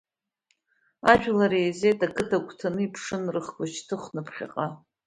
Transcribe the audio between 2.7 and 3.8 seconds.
иԥшын, рыхқәа